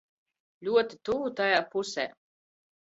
Ļoti 0.69 0.99
tuvu 1.11 1.31
tajā 1.43 1.61
pusē. 1.77 2.09